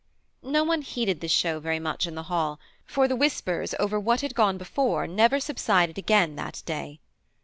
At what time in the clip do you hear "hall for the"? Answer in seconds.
2.23-3.15